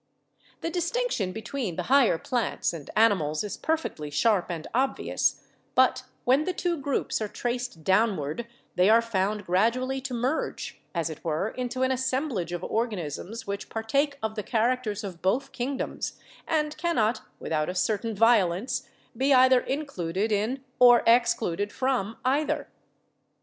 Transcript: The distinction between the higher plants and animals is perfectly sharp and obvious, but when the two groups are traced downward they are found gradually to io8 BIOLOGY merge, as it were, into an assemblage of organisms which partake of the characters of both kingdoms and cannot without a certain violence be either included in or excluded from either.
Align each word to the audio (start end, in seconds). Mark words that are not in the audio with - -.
The 0.61 0.71
distinction 0.71 1.31
between 1.31 1.75
the 1.75 1.83
higher 1.83 2.17
plants 2.17 2.73
and 2.73 2.89
animals 2.95 3.43
is 3.43 3.55
perfectly 3.55 4.09
sharp 4.09 4.49
and 4.49 4.65
obvious, 4.73 5.43
but 5.75 6.05
when 6.25 6.45
the 6.45 6.53
two 6.53 6.75
groups 6.75 7.21
are 7.21 7.27
traced 7.27 7.83
downward 7.83 8.47
they 8.73 8.89
are 8.89 9.03
found 9.03 9.45
gradually 9.45 10.01
to 10.01 10.15
io8 10.15 10.21
BIOLOGY 10.23 10.35
merge, 10.35 10.81
as 10.95 11.11
it 11.11 11.23
were, 11.23 11.49
into 11.49 11.83
an 11.83 11.91
assemblage 11.91 12.51
of 12.51 12.63
organisms 12.63 13.45
which 13.45 13.69
partake 13.69 14.17
of 14.23 14.33
the 14.33 14.41
characters 14.41 15.03
of 15.03 15.21
both 15.21 15.51
kingdoms 15.51 16.17
and 16.47 16.75
cannot 16.77 17.21
without 17.39 17.69
a 17.69 17.75
certain 17.75 18.15
violence 18.15 18.89
be 19.15 19.31
either 19.35 19.59
included 19.59 20.31
in 20.31 20.63
or 20.79 21.03
excluded 21.05 21.71
from 21.71 22.17
either. 22.25 22.67